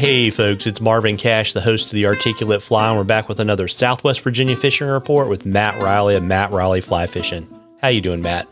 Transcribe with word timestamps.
Hey 0.00 0.30
folks, 0.30 0.66
it's 0.66 0.80
Marvin 0.80 1.18
Cash, 1.18 1.52
the 1.52 1.60
host 1.60 1.88
of 1.88 1.92
the 1.92 2.06
Articulate 2.06 2.62
Fly, 2.62 2.88
and 2.88 2.96
we're 2.96 3.04
back 3.04 3.28
with 3.28 3.38
another 3.38 3.68
Southwest 3.68 4.22
Virginia 4.22 4.56
fishing 4.56 4.86
report 4.86 5.28
with 5.28 5.44
Matt 5.44 5.78
Reilly 5.78 6.14
of 6.14 6.22
Matt 6.22 6.50
Reilly 6.52 6.80
Fly 6.80 7.06
Fishing. 7.06 7.46
How 7.82 7.88
you 7.88 8.00
doing, 8.00 8.22
Matt? 8.22 8.48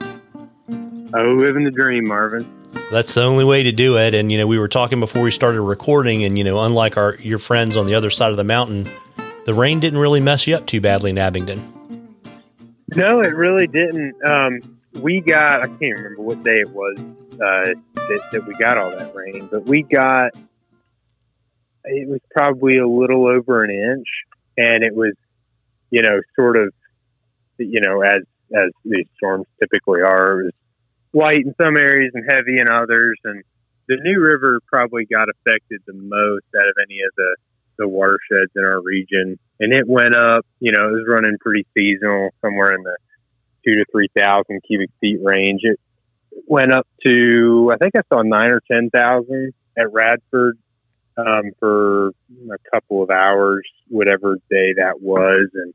Oh, 0.68 1.32
living 1.38 1.64
the 1.64 1.70
dream, 1.70 2.06
Marvin. 2.06 2.46
That's 2.92 3.14
the 3.14 3.22
only 3.22 3.46
way 3.46 3.62
to 3.62 3.72
do 3.72 3.96
it. 3.96 4.12
And 4.12 4.30
you 4.30 4.36
know, 4.36 4.46
we 4.46 4.58
were 4.58 4.68
talking 4.68 5.00
before 5.00 5.22
we 5.22 5.30
started 5.30 5.62
recording, 5.62 6.22
and 6.22 6.36
you 6.36 6.44
know, 6.44 6.62
unlike 6.66 6.98
our 6.98 7.14
your 7.14 7.38
friends 7.38 7.78
on 7.78 7.86
the 7.86 7.94
other 7.94 8.10
side 8.10 8.30
of 8.30 8.36
the 8.36 8.44
mountain, 8.44 8.86
the 9.46 9.54
rain 9.54 9.80
didn't 9.80 10.00
really 10.00 10.20
mess 10.20 10.46
you 10.46 10.54
up 10.54 10.66
too 10.66 10.82
badly 10.82 11.08
in 11.08 11.16
Abingdon. 11.16 11.62
No, 12.94 13.20
it 13.20 13.34
really 13.34 13.66
didn't. 13.66 14.22
Um, 14.22 14.78
we 14.96 15.22
got 15.22 15.62
I 15.62 15.68
can't 15.68 15.96
remember 15.96 16.20
what 16.20 16.44
day 16.44 16.60
it 16.60 16.68
was 16.68 16.98
uh, 16.98 17.72
that, 17.94 18.28
that 18.32 18.46
we 18.46 18.54
got 18.56 18.76
all 18.76 18.90
that 18.90 19.14
rain, 19.14 19.48
but 19.50 19.64
we 19.64 19.82
got 19.82 20.34
it 21.88 22.08
was 22.08 22.20
probably 22.30 22.78
a 22.78 22.86
little 22.86 23.26
over 23.26 23.64
an 23.64 23.70
inch, 23.70 24.08
and 24.56 24.84
it 24.84 24.94
was 24.94 25.14
you 25.90 26.02
know 26.02 26.20
sort 26.36 26.56
of 26.56 26.72
you 27.58 27.80
know 27.80 28.02
as 28.02 28.22
as 28.54 28.70
these 28.84 29.06
storms 29.16 29.46
typically 29.60 30.00
are. 30.00 30.40
It 30.40 30.44
was 30.44 30.52
light 31.12 31.44
in 31.44 31.54
some 31.60 31.76
areas 31.76 32.12
and 32.14 32.24
heavy 32.28 32.60
in 32.60 32.70
others, 32.70 33.18
and 33.24 33.42
the 33.88 33.96
New 34.02 34.20
River 34.20 34.60
probably 34.66 35.06
got 35.06 35.28
affected 35.28 35.80
the 35.86 35.94
most 35.94 36.44
out 36.56 36.68
of 36.68 36.74
any 36.82 37.00
of 37.00 37.14
the 37.16 37.36
the 37.78 37.88
watersheds 37.88 38.50
in 38.56 38.64
our 38.64 38.80
region, 38.80 39.38
and 39.60 39.72
it 39.72 39.86
went 39.86 40.14
up. 40.14 40.44
You 40.60 40.72
know, 40.72 40.88
it 40.88 40.92
was 40.92 41.06
running 41.08 41.38
pretty 41.40 41.66
seasonal, 41.74 42.30
somewhere 42.42 42.74
in 42.74 42.82
the 42.82 42.96
two 43.64 43.76
to 43.76 43.84
three 43.90 44.08
thousand 44.16 44.60
cubic 44.66 44.90
feet 45.00 45.20
range. 45.22 45.60
It 45.62 45.80
went 46.46 46.72
up 46.72 46.86
to 47.04 47.70
I 47.72 47.76
think 47.76 47.94
I 47.96 48.02
saw 48.12 48.22
nine 48.22 48.50
or 48.52 48.62
ten 48.70 48.90
thousand 48.90 49.52
at 49.78 49.92
Radford 49.92 50.58
um, 51.18 51.50
for 51.58 52.08
a 52.08 52.58
couple 52.72 53.02
of 53.02 53.10
hours, 53.10 53.66
whatever 53.88 54.36
day 54.50 54.74
that 54.76 55.00
was, 55.00 55.50
and 55.54 55.74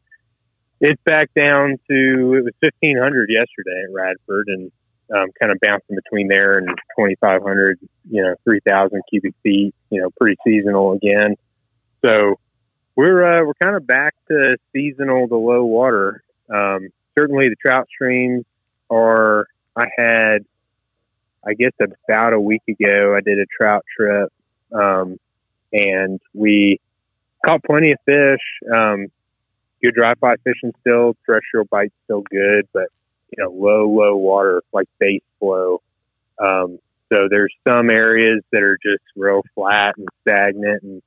it's 0.80 1.02
back 1.03 1.30
down 1.35 1.77
to 1.89 2.33
it 2.35 2.44
was 2.44 2.53
fifteen 2.61 2.97
hundred 2.97 3.30
yesterday 3.30 3.83
at 3.88 3.94
Radford, 3.94 4.47
and 4.47 4.72
um, 5.13 5.27
kind 5.41 5.52
of 5.52 5.59
bouncing 5.61 5.95
between 5.95 6.27
there 6.27 6.58
and 6.58 6.69
twenty 6.97 7.16
five 7.22 7.41
hundred, 7.44 7.80
you 8.09 8.23
know, 8.23 8.35
three 8.44 8.61
thousand 8.67 9.02
cubic 9.09 9.33
feet, 9.44 9.75
you 9.89 10.02
know, 10.02 10.09
pretty 10.19 10.38
seasonal 10.45 10.94
again. 10.94 11.35
So 12.05 12.39
we're 12.95 13.23
uh, 13.23 13.45
we're 13.45 13.53
kind 13.61 13.75
of 13.75 13.85
back 13.85 14.16
to 14.30 14.57
seasonal 14.73 15.28
to 15.28 15.35
low 15.35 15.66
water. 15.66 16.23
Um, 16.50 16.89
certainly, 17.17 17.50
the 17.50 17.55
trout 17.63 17.88
streams 17.94 18.45
are. 18.89 19.47
I 19.75 19.88
had, 19.97 20.45
I 21.44 21.55
guess, 21.55 21.72
about 21.80 22.33
a 22.33 22.39
week 22.39 22.61
ago, 22.69 23.16
I 23.17 23.22
did 23.22 23.39
a 23.39 23.47
trout 23.57 23.83
trip, 23.97 24.31
um, 24.72 25.17
and 25.73 26.19
we 26.33 26.79
caught 27.45 27.63
plenty 27.63 27.91
of 27.91 27.99
fish. 28.05 28.41
Um, 28.73 29.07
good 29.83 29.95
dry 29.95 30.13
fly 30.16 30.35
fishing 30.43 30.73
still, 30.81 31.16
terrestrial 31.25 31.66
bites 31.69 31.93
still 32.05 32.21
good, 32.21 32.67
but 32.73 32.88
you 33.35 33.43
know, 33.43 33.52
low, 33.52 33.89
low 33.89 34.16
water, 34.16 34.61
like 34.71 34.88
base 34.99 35.23
flow. 35.39 35.81
Um, 36.39 36.79
so 37.11 37.27
there's 37.29 37.53
some 37.67 37.89
areas 37.91 38.41
that 38.51 38.63
are 38.63 38.77
just 38.81 39.03
real 39.16 39.41
flat 39.55 39.95
and 39.97 40.07
stagnant 40.21 40.83
and 40.83 41.01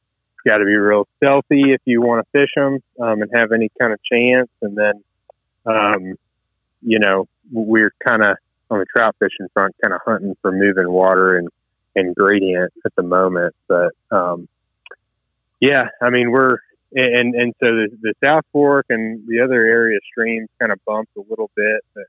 got 0.46 0.58
to 0.58 0.64
be 0.64 0.76
real 0.76 1.08
stealthy 1.16 1.72
if 1.72 1.80
you 1.84 2.00
want 2.00 2.24
to 2.24 2.38
fish 2.38 2.50
them 2.54 2.78
um, 3.00 3.22
and 3.22 3.30
have 3.34 3.52
any 3.52 3.70
kind 3.80 3.92
of 3.92 3.98
chance. 4.04 4.48
And 4.62 4.76
then, 4.76 5.02
um, 5.64 6.14
you 6.82 6.98
know, 6.98 7.26
we're 7.50 7.92
kind 8.06 8.22
of 8.22 8.36
on 8.70 8.78
the 8.78 8.86
trout 8.86 9.16
fishing 9.18 9.48
front, 9.52 9.74
kind 9.82 9.94
of 9.94 10.00
hunting 10.04 10.36
for 10.42 10.52
moving 10.52 10.90
water 10.90 11.38
and 11.38 11.48
and 11.96 12.14
gradient 12.14 12.72
at 12.84 12.94
the 12.94 13.02
moment. 13.02 13.54
But 13.68 13.92
um, 14.10 14.48
yeah, 15.60 15.88
I 16.02 16.10
mean, 16.10 16.30
we're 16.30 16.58
and 16.94 17.34
and 17.34 17.54
so 17.60 17.66
the, 17.66 17.88
the 18.00 18.14
South 18.24 18.44
Fork 18.52 18.86
and 18.88 19.26
the 19.26 19.40
other 19.40 19.64
area 19.66 19.98
streams 20.10 20.48
kind 20.60 20.72
of 20.72 20.78
bumped 20.84 21.16
a 21.16 21.22
little 21.28 21.50
bit, 21.54 21.80
but 21.94 22.04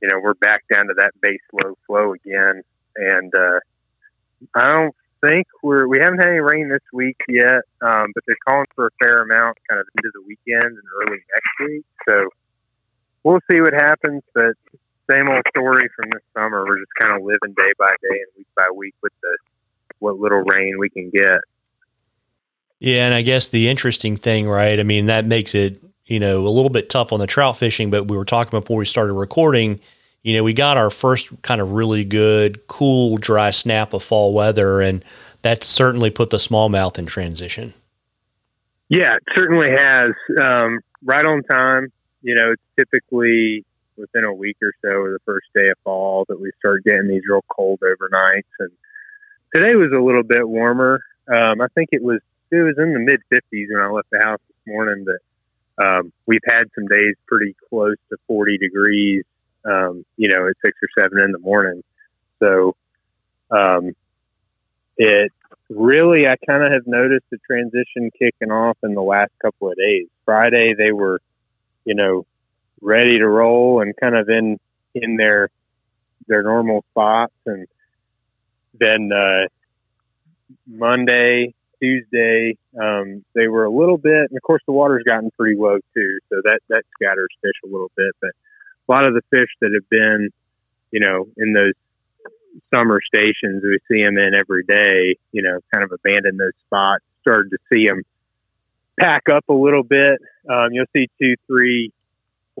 you 0.00 0.08
know 0.08 0.20
we're 0.22 0.34
back 0.34 0.62
down 0.72 0.86
to 0.86 0.94
that 0.96 1.12
base 1.20 1.40
low 1.52 1.76
flow 1.86 2.14
again, 2.14 2.62
and 2.96 3.34
uh, 3.34 3.60
I 4.54 4.72
don't 4.72 4.94
think 5.22 5.46
we're 5.62 5.86
we 5.86 5.98
haven't 6.00 6.18
had 6.18 6.28
any 6.28 6.40
rain 6.40 6.68
this 6.68 6.82
week 6.92 7.16
yet, 7.28 7.62
um, 7.80 8.12
but 8.14 8.24
they're 8.26 8.36
calling 8.46 8.66
for 8.74 8.86
a 8.86 8.90
fair 9.02 9.18
amount 9.18 9.58
kind 9.68 9.80
of 9.80 9.86
into 9.96 10.10
the 10.14 10.22
weekend 10.22 10.64
and 10.64 10.82
early 11.00 11.18
next 11.18 11.70
week. 11.70 11.84
So 12.08 12.28
we'll 13.24 13.40
see 13.50 13.60
what 13.60 13.72
happens. 13.74 14.22
But 14.34 14.54
same 15.10 15.28
old 15.28 15.42
story 15.50 15.88
from 15.96 16.10
this 16.10 16.22
summer. 16.34 16.64
We're 16.66 16.78
just 16.78 16.94
kind 16.98 17.16
of 17.16 17.22
living 17.22 17.54
day 17.56 17.72
by 17.78 17.90
day 18.02 18.18
and 18.18 18.30
week 18.36 18.48
by 18.56 18.68
week 18.74 18.94
with 19.02 19.12
the 19.22 19.36
what 19.98 20.18
little 20.18 20.42
rain 20.42 20.76
we 20.78 20.90
can 20.90 21.10
get. 21.10 21.38
Yeah, 22.82 23.06
and 23.06 23.14
I 23.14 23.22
guess 23.22 23.48
the 23.48 23.68
interesting 23.68 24.16
thing, 24.16 24.48
right? 24.48 24.78
I 24.78 24.82
mean, 24.82 25.06
that 25.06 25.24
makes 25.24 25.54
it 25.54 25.82
you 26.06 26.20
know 26.20 26.46
a 26.46 26.50
little 26.50 26.70
bit 26.70 26.90
tough 26.90 27.12
on 27.12 27.20
the 27.20 27.26
trout 27.26 27.56
fishing. 27.56 27.90
But 27.90 28.08
we 28.08 28.16
were 28.16 28.24
talking 28.24 28.58
before 28.58 28.76
we 28.76 28.84
started 28.84 29.12
recording 29.12 29.80
you 30.22 30.36
know, 30.36 30.44
we 30.44 30.52
got 30.52 30.76
our 30.76 30.90
first 30.90 31.30
kind 31.42 31.60
of 31.60 31.72
really 31.72 32.04
good, 32.04 32.66
cool, 32.68 33.16
dry 33.16 33.50
snap 33.50 33.92
of 33.92 34.02
fall 34.02 34.32
weather, 34.32 34.80
and 34.80 35.04
that 35.42 35.64
certainly 35.64 36.10
put 36.10 36.30
the 36.30 36.36
smallmouth 36.36 36.98
in 36.98 37.06
transition. 37.06 37.74
Yeah, 38.88 39.16
it 39.16 39.22
certainly 39.34 39.70
has. 39.70 40.10
Um, 40.40 40.80
right 41.04 41.26
on 41.26 41.42
time. 41.42 41.92
You 42.24 42.36
know, 42.36 42.54
typically 42.76 43.64
within 43.96 44.22
a 44.22 44.32
week 44.32 44.56
or 44.62 44.72
so, 44.80 44.90
or 44.90 45.12
the 45.12 45.18
first 45.24 45.46
day 45.54 45.68
of 45.70 45.78
fall, 45.82 46.24
that 46.28 46.40
we 46.40 46.52
start 46.58 46.84
getting 46.84 47.08
these 47.08 47.22
real 47.28 47.44
cold 47.48 47.80
overnights. 47.80 48.44
And 48.60 48.70
today 49.52 49.74
was 49.74 49.90
a 49.92 50.00
little 50.00 50.22
bit 50.22 50.48
warmer. 50.48 51.02
Um, 51.26 51.60
I 51.60 51.66
think 51.74 51.88
it 51.90 52.02
was 52.02 52.20
it 52.52 52.62
was 52.62 52.76
in 52.78 52.92
the 52.92 53.00
mid 53.00 53.20
50s 53.32 53.66
when 53.70 53.82
I 53.82 53.88
left 53.88 54.10
the 54.10 54.20
house 54.20 54.40
this 54.48 54.72
morning. 54.72 55.04
But 55.06 55.84
um, 55.84 56.12
we've 56.26 56.44
had 56.46 56.64
some 56.74 56.86
days 56.86 57.14
pretty 57.26 57.56
close 57.68 57.96
to 58.10 58.16
40 58.28 58.58
degrees 58.58 59.24
um, 59.64 60.04
you 60.16 60.28
know, 60.28 60.48
at 60.48 60.54
six 60.64 60.76
or 60.82 60.88
seven 60.98 61.24
in 61.24 61.32
the 61.32 61.38
morning. 61.38 61.82
So, 62.38 62.74
um, 63.50 63.94
it 64.96 65.32
really, 65.68 66.26
I 66.26 66.36
kind 66.46 66.64
of 66.64 66.72
have 66.72 66.86
noticed 66.86 67.26
the 67.30 67.38
transition 67.46 68.10
kicking 68.18 68.50
off 68.50 68.76
in 68.82 68.94
the 68.94 69.02
last 69.02 69.32
couple 69.40 69.70
of 69.70 69.76
days. 69.76 70.08
Friday, 70.24 70.74
they 70.76 70.92
were, 70.92 71.20
you 71.84 71.94
know, 71.94 72.26
ready 72.80 73.18
to 73.18 73.28
roll 73.28 73.80
and 73.80 73.94
kind 73.96 74.16
of 74.16 74.28
in, 74.28 74.58
in 74.94 75.16
their, 75.16 75.48
their 76.26 76.42
normal 76.42 76.84
spots. 76.90 77.34
And 77.46 77.66
then, 78.78 79.10
uh, 79.12 79.46
Monday, 80.66 81.54
Tuesday, 81.82 82.56
um, 82.80 83.24
they 83.34 83.48
were 83.48 83.64
a 83.64 83.70
little 83.70 83.98
bit, 83.98 84.30
and 84.30 84.36
of 84.36 84.42
course 84.42 84.62
the 84.66 84.72
water's 84.72 85.02
gotten 85.04 85.30
pretty 85.38 85.58
low 85.58 85.78
too, 85.94 86.18
so 86.28 86.40
that 86.44 86.60
that 86.68 86.84
scatters 86.94 87.28
fish 87.42 87.56
a 87.64 87.66
little 87.66 87.90
bit. 87.96 88.14
But 88.20 88.30
a 88.88 88.92
lot 88.92 89.04
of 89.04 89.14
the 89.14 89.22
fish 89.30 89.48
that 89.60 89.72
have 89.72 89.88
been, 89.88 90.30
you 90.92 91.00
know, 91.00 91.26
in 91.36 91.52
those 91.52 91.72
summer 92.72 93.00
stations 93.02 93.62
we 93.62 93.78
see 93.90 94.04
them 94.04 94.18
in 94.18 94.34
every 94.34 94.62
day, 94.64 95.16
you 95.32 95.42
know, 95.42 95.58
kind 95.72 95.84
of 95.84 95.92
abandon 95.92 96.36
those 96.36 96.52
spots, 96.66 97.04
started 97.22 97.50
to 97.50 97.58
see 97.72 97.86
them 97.86 98.02
pack 98.98 99.24
up 99.30 99.44
a 99.48 99.54
little 99.54 99.82
bit. 99.82 100.20
Um, 100.48 100.68
you'll 100.72 100.86
see 100.94 101.08
two, 101.20 101.34
three, 101.46 101.92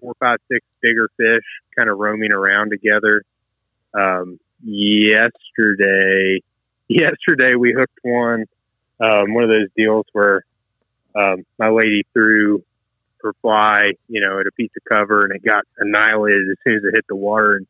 four, 0.00 0.14
five, 0.18 0.38
six 0.50 0.64
bigger 0.80 1.08
fish 1.16 1.44
kind 1.76 1.88
of 1.88 1.98
roaming 1.98 2.34
around 2.34 2.70
together. 2.70 3.22
Um, 3.94 4.38
yesterday, 4.64 6.40
yesterday 6.88 7.54
we 7.54 7.74
hooked 7.76 7.98
one, 8.02 8.46
um, 9.02 9.34
one 9.34 9.44
of 9.44 9.50
those 9.50 9.68
deals 9.76 10.06
where 10.12 10.44
um, 11.14 11.44
my 11.58 11.68
lady 11.68 12.06
threw 12.12 12.62
her 13.22 13.32
fly, 13.40 13.92
you 14.08 14.20
know, 14.20 14.40
at 14.40 14.46
a 14.46 14.52
piece 14.52 14.70
of 14.76 14.84
cover, 14.84 15.24
and 15.24 15.34
it 15.34 15.44
got 15.44 15.64
annihilated 15.78 16.48
as 16.50 16.56
soon 16.64 16.76
as 16.76 16.84
it 16.84 16.94
hit 16.94 17.04
the 17.08 17.16
water. 17.16 17.56
And 17.56 17.66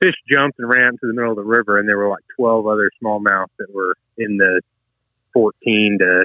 fish 0.00 0.14
jumped 0.30 0.58
and 0.58 0.68
ran 0.68 0.92
to 0.92 1.06
the 1.06 1.12
middle 1.12 1.30
of 1.30 1.36
the 1.36 1.44
river, 1.44 1.78
and 1.78 1.88
there 1.88 1.98
were 1.98 2.08
like 2.08 2.24
12 2.36 2.66
other 2.66 2.90
smallmouth 3.02 3.48
that 3.58 3.72
were 3.72 3.94
in 4.16 4.36
the 4.36 4.60
14 5.32 5.98
to 6.00 6.24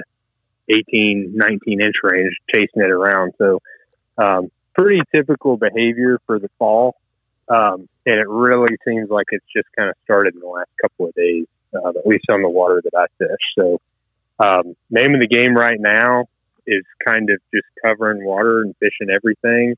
18, 0.68 1.32
19 1.34 1.80
inch 1.80 1.94
range 2.02 2.36
chasing 2.52 2.82
it 2.82 2.92
around. 2.92 3.32
So, 3.38 3.60
um, 4.18 4.50
pretty 4.76 5.00
typical 5.14 5.56
behavior 5.56 6.18
for 6.26 6.38
the 6.38 6.50
fall. 6.58 6.96
Um, 7.48 7.88
and 8.04 8.18
it 8.18 8.28
really 8.28 8.76
seems 8.84 9.08
like 9.08 9.26
it's 9.30 9.44
just 9.54 9.68
kind 9.76 9.88
of 9.88 9.94
started 10.04 10.34
in 10.34 10.40
the 10.40 10.48
last 10.48 10.70
couple 10.82 11.06
of 11.06 11.14
days, 11.14 11.46
uh, 11.74 11.90
at 11.90 12.06
least 12.06 12.24
on 12.30 12.42
the 12.42 12.48
water 12.48 12.82
that 12.82 12.94
I 12.96 13.06
fish. 13.18 13.38
So, 13.56 13.80
um, 14.38 14.76
name 14.90 15.14
of 15.14 15.20
the 15.20 15.28
game 15.28 15.54
right 15.54 15.78
now 15.78 16.26
is 16.66 16.84
kind 17.06 17.30
of 17.30 17.40
just 17.54 17.66
covering 17.84 18.24
water 18.24 18.62
and 18.62 18.74
fishing 18.76 19.08
everything. 19.14 19.76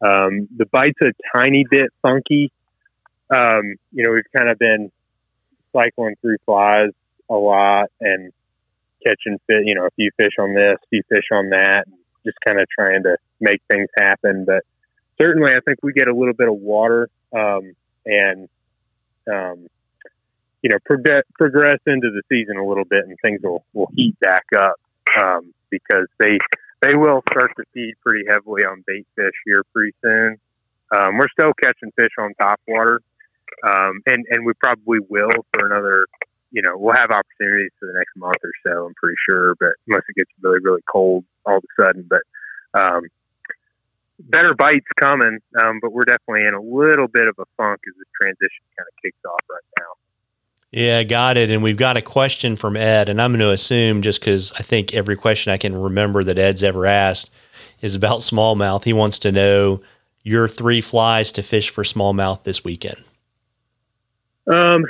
Um, 0.00 0.48
the 0.56 0.66
bite's 0.70 0.98
a 1.02 1.12
tiny 1.36 1.64
bit 1.70 1.90
funky. 2.02 2.52
Um, 3.30 3.76
you 3.92 4.04
know, 4.04 4.12
we've 4.12 4.30
kind 4.36 4.50
of 4.50 4.58
been 4.58 4.90
cycling 5.72 6.16
through 6.20 6.36
flies 6.44 6.90
a 7.30 7.34
lot 7.34 7.90
and 8.00 8.32
catching 9.06 9.38
fit, 9.46 9.64
you 9.64 9.74
know, 9.74 9.86
a 9.86 9.90
few 9.90 10.10
fish 10.16 10.32
on 10.38 10.54
this, 10.54 10.76
a 10.82 10.86
few 10.90 11.02
fish 11.08 11.24
on 11.32 11.50
that, 11.50 11.84
just 12.24 12.38
kind 12.46 12.60
of 12.60 12.66
trying 12.68 13.02
to 13.02 13.16
make 13.40 13.60
things 13.70 13.88
happen. 13.98 14.44
But 14.44 14.64
certainly, 15.20 15.52
I 15.52 15.60
think 15.60 15.78
we 15.82 15.92
get 15.92 16.08
a 16.08 16.14
little 16.14 16.34
bit 16.34 16.48
of 16.48 16.54
water 16.54 17.08
um, 17.36 17.74
and 18.06 18.48
um, 19.30 19.66
you 20.62 20.70
know, 20.70 20.78
pro- 20.84 21.22
progress 21.34 21.78
into 21.86 22.10
the 22.10 22.22
season 22.28 22.56
a 22.56 22.66
little 22.66 22.84
bit, 22.84 23.04
and 23.06 23.16
things 23.22 23.40
will 23.42 23.64
will 23.72 23.90
heat 23.94 24.18
back 24.20 24.44
up 24.56 24.76
um, 25.22 25.54
because 25.70 26.06
they 26.18 26.38
they 26.80 26.94
will 26.94 27.22
start 27.30 27.52
to 27.56 27.64
feed 27.74 27.94
pretty 28.04 28.24
heavily 28.28 28.62
on 28.64 28.84
bait 28.86 29.06
fish 29.16 29.34
here 29.44 29.62
pretty 29.72 29.94
soon. 30.02 30.38
Um, 30.94 31.18
we're 31.18 31.28
still 31.28 31.52
catching 31.62 31.92
fish 31.96 32.12
on 32.18 32.34
top 32.34 32.60
water, 32.66 33.00
um, 33.66 34.00
and 34.06 34.24
and 34.30 34.44
we 34.44 34.52
probably 34.54 34.98
will 35.08 35.44
for 35.52 35.66
another. 35.66 36.06
You 36.50 36.62
know, 36.62 36.78
we'll 36.78 36.94
have 36.94 37.10
opportunities 37.10 37.72
for 37.78 37.86
the 37.86 37.92
next 37.92 38.16
month 38.16 38.40
or 38.42 38.52
so. 38.64 38.86
I'm 38.86 38.94
pretty 38.94 39.18
sure, 39.28 39.54
but 39.60 39.72
unless 39.86 40.02
it 40.08 40.16
gets 40.16 40.30
really 40.40 40.60
really 40.62 40.82
cold 40.90 41.24
all 41.44 41.58
of 41.58 41.64
a 41.64 41.82
sudden, 41.82 42.08
but 42.08 42.22
um, 42.72 43.02
better 44.18 44.54
bites 44.54 44.86
coming. 44.98 45.38
Um, 45.62 45.78
but 45.80 45.92
we're 45.92 46.04
definitely 46.04 46.46
in 46.46 46.54
a 46.54 46.62
little 46.62 47.06
bit 47.06 47.28
of 47.28 47.36
a 47.38 47.44
funk 47.56 47.80
as 47.86 47.94
the 47.98 48.04
transition 48.20 48.64
kind 48.76 48.88
of 48.88 48.94
kicks 49.02 49.18
off 49.26 49.44
right 49.50 49.68
now. 49.78 49.92
Yeah, 50.70 51.02
got 51.02 51.36
it. 51.36 51.50
And 51.50 51.62
we've 51.62 51.76
got 51.76 51.96
a 51.96 52.02
question 52.02 52.56
from 52.56 52.76
Ed, 52.76 53.08
and 53.08 53.20
I'm 53.20 53.30
going 53.30 53.40
to 53.40 53.52
assume 53.52 54.02
just 54.02 54.20
because 54.20 54.52
I 54.52 54.62
think 54.62 54.92
every 54.92 55.16
question 55.16 55.52
I 55.52 55.56
can 55.56 55.74
remember 55.74 56.22
that 56.24 56.38
Ed's 56.38 56.62
ever 56.62 56.86
asked 56.86 57.30
is 57.80 57.94
about 57.94 58.20
smallmouth. 58.20 58.84
He 58.84 58.92
wants 58.92 59.18
to 59.20 59.32
know 59.32 59.80
your 60.22 60.46
three 60.46 60.80
flies 60.80 61.32
to 61.32 61.42
fish 61.42 61.70
for 61.70 61.84
smallmouth 61.84 62.42
this 62.42 62.64
weekend. 62.64 63.02
Um, 64.46 64.84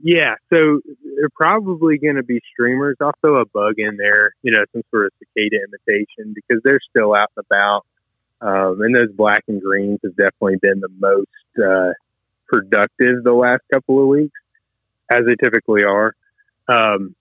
yeah, 0.00 0.34
so 0.52 0.80
they're 1.16 1.28
probably 1.34 1.98
going 1.98 2.16
to 2.16 2.22
be 2.22 2.40
streamers. 2.52 2.96
Also, 3.00 3.36
a 3.36 3.46
bug 3.46 3.74
in 3.78 3.96
there, 3.96 4.32
you 4.42 4.52
know, 4.52 4.64
some 4.72 4.82
sort 4.90 5.06
of 5.06 5.12
cicada 5.18 5.56
imitation 5.64 6.34
because 6.34 6.62
they're 6.64 6.80
still 6.90 7.14
out 7.14 7.30
and 7.36 7.44
about. 7.50 7.86
Um, 8.40 8.82
and 8.82 8.94
those 8.94 9.10
black 9.12 9.44
and 9.48 9.60
greens 9.60 10.00
have 10.04 10.16
definitely 10.16 10.58
been 10.60 10.80
the 10.80 10.90
most 10.98 11.28
uh, 11.58 11.92
productive 12.46 13.24
the 13.24 13.32
last 13.32 13.62
couple 13.72 14.00
of 14.00 14.06
weeks 14.08 14.38
as 15.10 15.20
they 15.26 15.34
typically 15.42 15.84
are. 15.84 16.14
Um, 16.68 17.14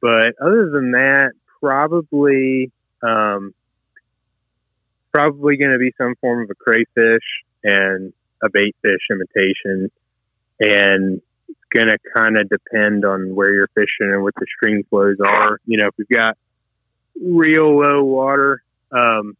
but 0.00 0.34
other 0.40 0.70
than 0.70 0.92
that, 0.92 1.32
probably 1.60 2.70
um, 3.02 3.54
probably 5.12 5.56
going 5.56 5.72
to 5.72 5.78
be 5.78 5.92
some 5.96 6.14
form 6.20 6.42
of 6.42 6.50
a 6.50 6.54
crayfish 6.54 7.22
and 7.62 8.12
a 8.42 8.48
bait 8.50 8.74
fish 8.82 9.00
imitation, 9.10 9.90
and 10.60 11.22
it's 11.48 11.58
going 11.72 11.86
to 11.86 11.98
kind 12.14 12.36
of 12.38 12.48
depend 12.48 13.04
on 13.04 13.34
where 13.34 13.52
you're 13.52 13.70
fishing 13.74 14.12
and 14.12 14.22
what 14.22 14.34
the 14.34 14.46
stream 14.56 14.82
flows 14.90 15.16
are. 15.24 15.60
You 15.66 15.78
know, 15.78 15.88
if 15.88 15.94
we've 15.96 16.08
got 16.08 16.36
real 17.20 17.78
low 17.78 18.02
water, 18.02 18.62
um, 18.90 19.36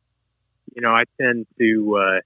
you 0.74 0.82
know, 0.82 0.90
I 0.90 1.04
tend 1.20 1.46
to 1.58 1.96
uh, 1.96 2.20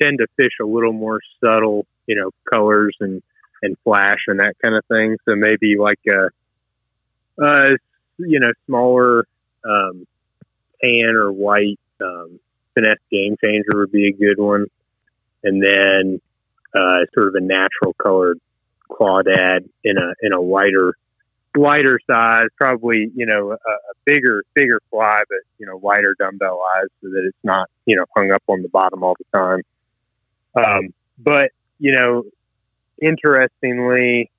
tend 0.00 0.18
to 0.18 0.26
fish 0.36 0.52
a 0.60 0.66
little 0.66 0.92
more 0.92 1.20
subtle, 1.42 1.86
you 2.06 2.16
know, 2.16 2.30
colors 2.52 2.96
and 3.00 3.22
and 3.62 3.76
flash 3.84 4.18
and 4.26 4.40
that 4.40 4.54
kind 4.62 4.76
of 4.76 4.84
thing. 4.86 5.16
So 5.28 5.34
maybe 5.36 5.76
like 5.78 6.00
a, 6.08 6.28
uh, 7.42 7.68
you 8.18 8.40
know, 8.40 8.52
smaller 8.66 9.26
um, 9.64 10.06
tan 10.82 11.14
or 11.14 11.32
white 11.32 11.78
um, 12.02 12.38
finesse 12.74 12.98
game 13.10 13.36
changer 13.42 13.70
would 13.74 13.92
be 13.92 14.08
a 14.08 14.12
good 14.12 14.38
one, 14.38 14.66
and 15.44 15.62
then 15.62 16.20
uh, 16.74 17.04
sort 17.14 17.28
of 17.28 17.34
a 17.34 17.40
natural 17.40 17.94
colored 18.02 18.40
crawdad 18.90 19.68
in 19.84 19.96
a 19.96 20.12
in 20.22 20.32
a 20.32 20.40
lighter 20.40 20.94
lighter 21.56 21.98
size, 22.10 22.48
probably 22.56 23.10
you 23.14 23.26
know 23.26 23.52
a, 23.52 23.54
a 23.54 23.94
bigger 24.04 24.42
bigger 24.54 24.80
fly, 24.90 25.20
but 25.28 25.38
you 25.58 25.66
know 25.66 25.76
wider 25.76 26.14
dumbbell 26.18 26.62
eyes 26.76 26.88
so 27.00 27.08
that 27.10 27.24
it's 27.26 27.44
not 27.44 27.68
you 27.86 27.96
know 27.96 28.04
hung 28.16 28.30
up 28.30 28.42
on 28.48 28.62
the 28.62 28.68
bottom 28.68 29.02
all 29.02 29.16
the 29.18 29.38
time. 29.38 29.62
Um, 30.54 30.94
but 31.18 31.50
you 31.78 31.92
know 31.92 32.24
interestingly, 33.02 34.30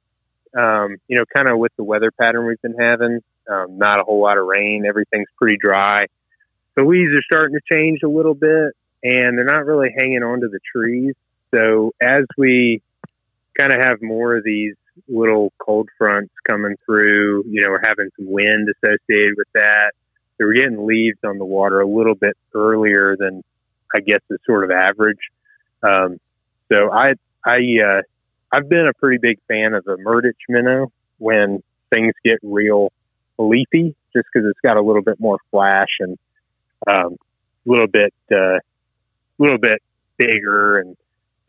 um, 0.57 0.97
you 1.07 1.17
know, 1.17 1.25
kind 1.35 1.49
of 1.49 1.57
with 1.57 1.71
the 1.77 1.83
weather 1.83 2.11
pattern 2.11 2.45
we've 2.47 2.61
been 2.61 2.77
having, 2.79 3.19
um, 3.49 3.77
not 3.77 3.99
a 3.99 4.03
whole 4.03 4.21
lot 4.21 4.37
of 4.37 4.45
rain. 4.45 4.85
Everything's 4.87 5.27
pretty 5.37 5.57
dry. 5.57 6.05
The 6.75 6.83
leaves 6.83 7.11
are 7.13 7.21
starting 7.23 7.55
to 7.55 7.75
change 7.75 7.99
a 8.03 8.09
little 8.09 8.33
bit, 8.33 8.73
and 9.03 9.37
they're 9.37 9.45
not 9.45 9.65
really 9.65 9.93
hanging 9.97 10.23
onto 10.23 10.49
the 10.49 10.59
trees. 10.75 11.13
So 11.53 11.93
as 12.01 12.23
we 12.37 12.81
kind 13.59 13.71
of 13.71 13.79
have 13.81 14.01
more 14.01 14.37
of 14.37 14.43
these 14.43 14.75
little 15.07 15.51
cold 15.59 15.89
fronts 15.97 16.33
coming 16.49 16.75
through, 16.85 17.43
you 17.47 17.61
know, 17.61 17.69
we're 17.69 17.83
having 17.85 18.09
some 18.17 18.31
wind 18.31 18.69
associated 18.69 19.33
with 19.37 19.47
that. 19.53 19.91
So 20.37 20.45
we're 20.45 20.55
getting 20.55 20.85
leaves 20.87 21.19
on 21.23 21.37
the 21.37 21.45
water 21.45 21.81
a 21.81 21.87
little 21.87 22.15
bit 22.15 22.35
earlier 22.55 23.15
than 23.17 23.43
I 23.95 23.99
guess 23.99 24.21
the 24.29 24.39
sort 24.45 24.63
of 24.63 24.71
average. 24.71 25.19
Um, 25.83 26.19
so 26.71 26.91
I 26.91 27.13
I 27.45 27.57
uh, 27.85 28.01
I've 28.53 28.69
been 28.69 28.87
a 28.87 28.93
pretty 28.93 29.17
big 29.17 29.39
fan 29.47 29.73
of 29.73 29.83
the 29.83 29.97
Murdich 29.97 30.37
minnow 30.47 30.91
when 31.17 31.63
things 31.91 32.13
get 32.23 32.37
real 32.43 32.91
leafy, 33.39 33.95
just 34.15 34.27
because 34.31 34.47
it's 34.47 34.59
got 34.63 34.77
a 34.77 34.81
little 34.81 35.01
bit 35.01 35.19
more 35.19 35.39
flash 35.49 35.87
and 35.99 36.19
um, 36.85 37.17
a 37.65 37.69
little 37.71 37.87
bit, 37.87 38.13
a 38.31 38.35
uh, 38.35 38.59
little 39.39 39.57
bit 39.57 39.81
bigger 40.17 40.77
and 40.77 40.95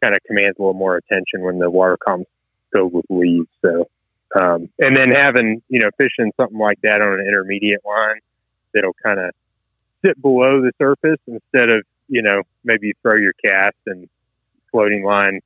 kind 0.03 0.15
of 0.15 0.23
commands 0.27 0.57
a 0.59 0.63
little 0.63 0.73
more 0.73 0.97
attention 0.97 1.43
when 1.43 1.59
the 1.59 1.71
water 1.71 1.99
comes 1.99 2.25
filled 2.73 2.95
with 2.95 3.05
leaves. 3.11 3.49
So, 3.61 3.87
um, 4.41 4.71
and 4.79 4.97
then 4.97 5.11
having 5.11 5.61
you 5.69 5.81
know 5.81 5.91
fishing 5.99 6.33
something 6.41 6.59
like 6.59 6.81
that 6.85 7.03
on 7.03 7.21
an 7.21 7.27
intermediate 7.27 7.85
line 7.85 8.21
that'll 8.73 8.97
kind 9.03 9.21
of 9.21 9.31
sit 10.03 10.21
below 10.23 10.63
the 10.63 10.73
surface 10.79 11.21
instead 11.27 11.69
of 11.69 11.85
you 12.09 12.23
know 12.23 12.45
maybe 12.65 12.95
throw 13.03 13.17
your 13.17 13.35
cast 13.45 13.77
and 13.85 14.09
floating 14.73 15.05
line 15.05 15.41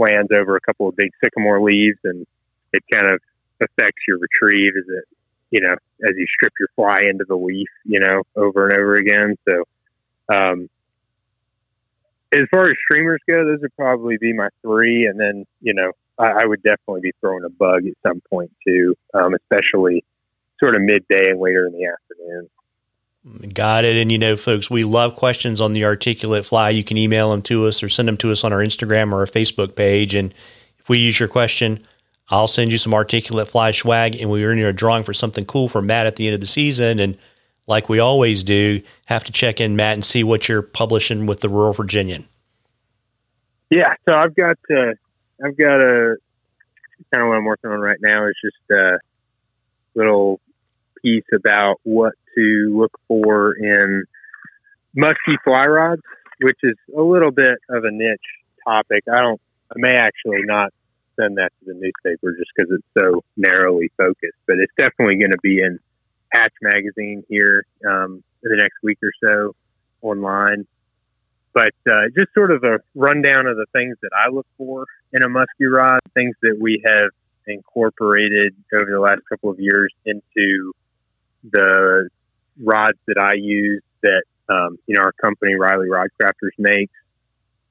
lands 0.00 0.30
over 0.34 0.56
a 0.56 0.60
couple 0.60 0.88
of 0.88 0.96
big 0.96 1.10
sycamore 1.22 1.62
leaves 1.62 1.98
and 2.04 2.26
it 2.72 2.82
kind 2.90 3.06
of 3.06 3.20
affects 3.60 4.02
your 4.08 4.18
retrieve 4.18 4.72
as 4.76 4.84
it, 4.88 5.04
you 5.50 5.60
know, 5.60 5.74
as 6.08 6.16
you 6.16 6.26
strip 6.34 6.52
your 6.58 6.68
fly 6.74 7.00
into 7.08 7.24
the 7.28 7.36
leaf, 7.36 7.68
you 7.84 8.00
know, 8.00 8.22
over 8.36 8.68
and 8.68 8.78
over 8.78 8.94
again. 8.94 9.36
So, 9.48 9.64
um, 10.34 10.68
as 12.32 12.42
far 12.50 12.62
as 12.62 12.76
streamers 12.84 13.20
go, 13.28 13.44
those 13.44 13.60
would 13.60 13.74
probably 13.76 14.16
be 14.16 14.32
my 14.32 14.48
three. 14.62 15.06
And 15.06 15.18
then, 15.18 15.44
you 15.60 15.74
know, 15.74 15.92
I, 16.18 16.42
I 16.42 16.46
would 16.46 16.62
definitely 16.62 17.00
be 17.00 17.12
throwing 17.20 17.44
a 17.44 17.50
bug 17.50 17.86
at 17.86 17.94
some 18.06 18.20
point 18.30 18.52
too, 18.66 18.94
um, 19.14 19.34
especially 19.34 20.04
sort 20.62 20.76
of 20.76 20.82
midday 20.82 21.30
and 21.30 21.40
later 21.40 21.66
in 21.66 21.72
the 21.72 21.86
afternoon. 21.86 22.48
Got 23.52 23.84
it. 23.84 23.96
And 23.96 24.10
you 24.10 24.18
know, 24.18 24.36
folks, 24.36 24.70
we 24.70 24.84
love 24.84 25.14
questions 25.14 25.60
on 25.60 25.72
the 25.72 25.84
articulate 25.84 26.46
fly. 26.46 26.70
You 26.70 26.82
can 26.82 26.96
email 26.96 27.30
them 27.30 27.42
to 27.42 27.66
us 27.66 27.82
or 27.82 27.88
send 27.88 28.08
them 28.08 28.16
to 28.18 28.32
us 28.32 28.44
on 28.44 28.52
our 28.52 28.60
Instagram 28.60 29.12
or 29.12 29.20
our 29.20 29.26
Facebook 29.26 29.76
page. 29.76 30.14
And 30.14 30.32
if 30.78 30.88
we 30.88 30.98
use 30.98 31.20
your 31.20 31.28
question, 31.28 31.86
I'll 32.30 32.48
send 32.48 32.72
you 32.72 32.78
some 32.78 32.94
articulate 32.94 33.48
fly 33.48 33.72
swag 33.72 34.16
and 34.18 34.30
we 34.30 34.44
are 34.44 34.52
in 34.52 34.58
a 34.58 34.72
drawing 34.72 35.02
for 35.02 35.12
something 35.12 35.44
cool 35.44 35.68
for 35.68 35.82
Matt 35.82 36.06
at 36.06 36.16
the 36.16 36.28
end 36.28 36.34
of 36.34 36.40
the 36.40 36.46
season. 36.46 36.98
And 36.98 37.18
like 37.66 37.90
we 37.90 37.98
always 37.98 38.42
do, 38.42 38.80
have 39.06 39.24
to 39.24 39.32
check 39.32 39.60
in, 39.60 39.76
Matt, 39.76 39.94
and 39.94 40.04
see 40.04 40.24
what 40.24 40.48
you're 40.48 40.62
publishing 40.62 41.26
with 41.26 41.40
the 41.40 41.48
Rural 41.48 41.74
Virginian. 41.74 42.26
Yeah. 43.68 43.94
So 44.08 44.14
I've 44.14 44.34
got, 44.34 44.58
uh, 44.70 44.94
I've 45.44 45.56
got 45.58 45.80
a 45.80 46.16
kind 47.12 47.22
of 47.22 47.28
what 47.28 47.36
I'm 47.36 47.44
working 47.44 47.70
on 47.70 47.80
right 47.80 48.00
now 48.00 48.26
is 48.26 48.34
just 48.42 48.70
a 48.70 48.98
little 49.94 50.40
piece 51.02 51.24
about 51.34 51.80
what 51.82 52.14
to 52.34 52.76
look 52.76 52.92
for 53.08 53.54
in 53.54 54.04
musky 54.94 55.36
fly 55.44 55.66
rods, 55.66 56.02
which 56.42 56.58
is 56.62 56.76
a 56.96 57.02
little 57.02 57.30
bit 57.30 57.58
of 57.68 57.84
a 57.84 57.90
niche 57.90 58.18
topic. 58.66 59.04
I 59.12 59.20
don't, 59.20 59.40
I 59.70 59.74
may 59.76 59.94
actually 59.94 60.42
not 60.44 60.72
send 61.18 61.36
that 61.38 61.52
to 61.60 61.72
the 61.72 61.74
newspaper 61.74 62.36
just 62.36 62.50
because 62.56 62.72
it's 62.72 62.86
so 62.98 63.22
narrowly 63.36 63.90
focused, 63.96 64.38
but 64.46 64.56
it's 64.58 64.72
definitely 64.76 65.16
going 65.16 65.32
to 65.32 65.40
be 65.42 65.60
in 65.60 65.78
Hatch 66.32 66.54
magazine 66.62 67.24
here 67.28 67.64
um, 67.88 68.22
the 68.42 68.56
next 68.56 68.76
week 68.82 68.98
or 69.02 69.12
so 69.22 69.54
online. 70.02 70.66
But 71.52 71.74
uh, 71.90 72.06
just 72.16 72.32
sort 72.32 72.52
of 72.52 72.62
a 72.62 72.78
rundown 72.94 73.46
of 73.46 73.56
the 73.56 73.66
things 73.72 73.96
that 74.02 74.10
I 74.14 74.30
look 74.30 74.46
for 74.56 74.86
in 75.12 75.22
a 75.22 75.28
musky 75.28 75.66
rod, 75.66 75.98
things 76.14 76.36
that 76.42 76.56
we 76.60 76.82
have 76.86 77.10
incorporated 77.46 78.54
over 78.72 78.90
the 78.90 79.00
last 79.00 79.22
couple 79.28 79.50
of 79.50 79.58
years 79.58 79.92
into 80.06 80.72
the 81.50 82.08
rods 82.58 82.98
that 83.06 83.18
I 83.18 83.34
use 83.34 83.82
that 84.02 84.22
um, 84.48 84.78
you 84.86 84.96
know 84.96 85.02
our 85.02 85.12
company 85.12 85.54
Reilly 85.54 85.88
Rod 85.88 86.08
Crafters 86.20 86.58
makes 86.58 86.92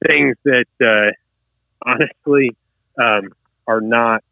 things 0.06 0.36
that 0.44 0.66
uh, 0.80 1.12
honestly 1.84 2.56
um, 3.02 3.30
are 3.66 3.80
not 3.80 4.22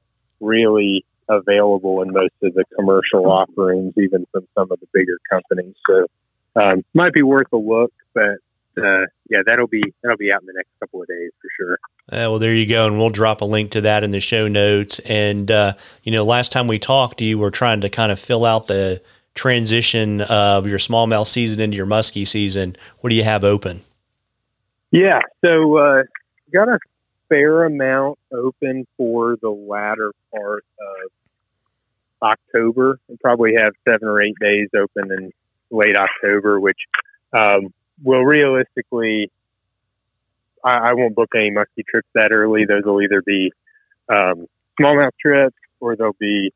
really 0.40 1.04
available 1.28 2.02
in 2.02 2.12
most 2.12 2.34
of 2.42 2.54
the 2.54 2.64
commercial 2.76 3.30
offerings, 3.30 3.92
even 3.96 4.26
from 4.32 4.46
some 4.56 4.70
of 4.72 4.80
the 4.80 4.86
bigger 4.92 5.18
companies. 5.30 5.74
So 5.86 6.06
um, 6.56 6.84
might 6.94 7.12
be 7.12 7.22
worth 7.22 7.52
a 7.52 7.56
look, 7.56 7.92
but 8.14 8.38
uh, 8.76 9.06
yeah, 9.28 9.40
that'll 9.44 9.66
be 9.66 9.82
that'll 10.02 10.16
be 10.16 10.32
out 10.32 10.40
in 10.40 10.46
the 10.46 10.52
next 10.54 10.70
couple 10.80 11.02
of 11.02 11.08
days 11.08 11.30
for 11.40 11.48
sure. 11.56 11.78
Uh, 12.10 12.30
well, 12.30 12.38
there 12.38 12.54
you 12.54 12.66
go, 12.66 12.86
and 12.86 12.98
we'll 12.98 13.10
drop 13.10 13.40
a 13.40 13.44
link 13.44 13.72
to 13.72 13.80
that 13.82 14.04
in 14.04 14.10
the 14.10 14.20
show 14.20 14.48
notes. 14.48 14.98
And 15.00 15.50
uh, 15.50 15.74
you 16.02 16.12
know, 16.12 16.24
last 16.24 16.52
time 16.52 16.66
we 16.66 16.78
talked, 16.78 17.20
you 17.20 17.38
were 17.38 17.50
trying 17.50 17.80
to 17.82 17.90
kind 17.90 18.12
of 18.12 18.20
fill 18.20 18.44
out 18.44 18.66
the 18.66 19.02
transition 19.38 20.20
of 20.22 20.66
your 20.66 20.78
smallmouth 20.78 21.28
season 21.28 21.60
into 21.60 21.76
your 21.76 21.86
muskie 21.86 22.26
season, 22.26 22.76
what 22.98 23.10
do 23.10 23.16
you 23.16 23.22
have 23.22 23.44
open? 23.44 23.80
Yeah, 24.90 25.20
so 25.44 25.78
uh, 25.78 26.02
got 26.52 26.68
a 26.68 26.78
fair 27.28 27.64
amount 27.64 28.18
open 28.32 28.86
for 28.96 29.36
the 29.40 29.50
latter 29.50 30.12
part 30.34 30.64
of 30.80 31.10
October. 32.20 32.98
We'll 33.06 33.18
probably 33.18 33.52
have 33.56 33.74
seven 33.86 34.08
or 34.08 34.20
eight 34.20 34.34
days 34.40 34.68
open 34.76 35.12
in 35.12 35.32
late 35.70 35.96
October, 35.96 36.58
which 36.58 36.78
um, 37.32 37.72
will 38.02 38.24
realistically, 38.24 39.30
I, 40.64 40.90
I, 40.90 40.94
won't 40.94 41.14
book 41.14 41.30
any 41.36 41.50
muskie 41.50 41.84
trips 41.88 42.08
that 42.14 42.30
early. 42.34 42.64
Those 42.64 42.82
will 42.84 43.02
either 43.02 43.22
be 43.22 43.52
um, 44.08 44.46
smallmouth 44.80 45.10
trips 45.20 45.56
or 45.78 45.94
they'll 45.94 46.16
be 46.18 46.52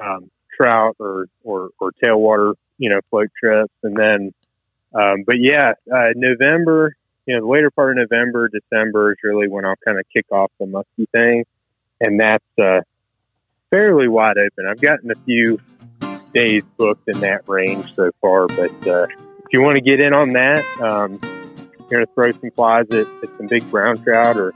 um, 0.00 0.30
trout 0.56 0.96
or, 0.98 1.26
or, 1.42 1.70
or 1.78 1.92
tailwater, 2.02 2.54
you 2.78 2.90
know, 2.90 3.00
float 3.10 3.30
trips. 3.38 3.72
And 3.82 3.96
then, 3.96 4.32
um, 4.94 5.24
but 5.26 5.36
yeah, 5.38 5.72
uh, 5.92 6.10
November, 6.14 6.94
you 7.26 7.34
know, 7.34 7.42
the 7.42 7.50
later 7.50 7.70
part 7.70 7.98
of 7.98 8.08
November, 8.08 8.48
December 8.48 9.12
is 9.12 9.18
really 9.22 9.48
when 9.48 9.64
I'll 9.64 9.76
kind 9.84 9.98
of 9.98 10.04
kick 10.12 10.26
off 10.30 10.50
the 10.58 10.66
muskie 10.66 11.08
thing. 11.10 11.44
And 12.00 12.20
that's, 12.20 12.44
uh, 12.60 12.80
fairly 13.70 14.08
wide 14.08 14.38
open. 14.38 14.66
I've 14.68 14.80
gotten 14.80 15.10
a 15.10 15.24
few 15.24 15.58
days 16.34 16.62
booked 16.76 17.08
in 17.08 17.20
that 17.20 17.48
range 17.48 17.94
so 17.94 18.10
far, 18.20 18.46
but, 18.46 18.86
uh, 18.86 19.06
if 19.46 19.52
you 19.52 19.62
want 19.62 19.76
to 19.76 19.82
get 19.82 20.00
in 20.00 20.14
on 20.14 20.32
that, 20.32 20.64
um, 20.80 21.20
you're 21.78 21.90
going 21.90 22.06
to 22.06 22.12
throw 22.14 22.32
some 22.32 22.50
flies 22.52 22.86
at, 22.90 23.06
at 23.22 23.36
some 23.36 23.46
big 23.46 23.68
brown 23.70 24.02
trout 24.02 24.36
or 24.36 24.52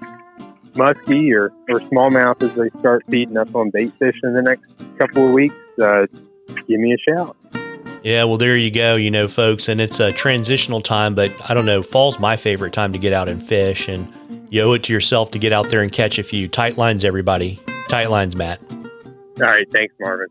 muskie 0.75 1.33
or, 1.33 1.53
or 1.69 1.81
smallmouth 1.81 2.43
as 2.43 2.55
they 2.55 2.71
start 2.81 3.05
feeding 3.11 3.37
up 3.37 3.55
on 3.55 3.71
bait 3.71 3.93
fish 3.95 4.17
in 4.23 4.33
the 4.33 4.43
next 4.43 4.65
couple 4.99 5.27
of 5.27 5.33
weeks, 5.33 5.55
uh, 5.79 6.07
give 6.67 6.81
me 6.81 6.95
a 6.95 6.99
shout. 7.11 7.37
Yeah, 8.03 8.25
well, 8.25 8.39
there 8.39 8.57
you 8.57 8.71
go, 8.71 8.97
you 8.97 9.11
know, 9.11 9.29
folks. 9.29 9.69
And 9.69 9.81
it's 9.81 10.01
a 10.01 10.13
transitional 10.13 10.81
time, 10.81 11.15
but 11.15 11.33
I 11.51 11.55
don't 11.55 11.67
know, 11.67 11.83
fall's 11.83 12.19
my 12.19 12.37
favorite 12.37 12.73
time 12.73 12.93
to 12.93 12.99
get 12.99 13.13
out 13.13 13.29
and 13.29 13.43
fish. 13.43 13.89
And 13.89 14.13
you 14.51 14.63
owe 14.63 14.73
it 14.75 14.85
to 14.85 14.93
yourself 14.93 15.31
to 15.33 15.39
get 15.39 15.53
out 15.53 15.69
there 15.71 15.83
and 15.83 15.91
catch 15.91 16.19
a 16.19 16.23
few. 16.23 16.49
Tight 16.49 16.79
lines, 16.79 17.05
everybody. 17.05 17.61
Tight 17.89 18.11
lines, 18.11 18.37
Matt. 18.37 18.61
All 18.71 19.47
right. 19.47 19.67
Thanks, 19.73 19.95
Marvin. 20.01 20.29